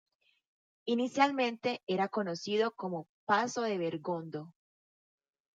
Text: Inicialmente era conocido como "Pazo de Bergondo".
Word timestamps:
Inicialmente 0.87 1.83
era 1.85 2.09
conocido 2.09 2.73
como 2.75 3.05
"Pazo 3.27 3.61
de 3.61 3.77
Bergondo". 3.77 4.51